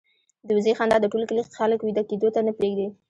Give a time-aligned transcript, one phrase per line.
[0.47, 2.87] د وزې خندا د ټول کلي خلک وېده کېدو ته نه پرېږدي.